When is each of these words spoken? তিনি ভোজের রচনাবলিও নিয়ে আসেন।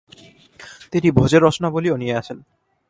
তিনি 0.91 1.07
ভোজের 1.11 1.41
রচনাবলিও 1.41 1.95
নিয়ে 1.97 2.15
আসেন। 2.15 2.37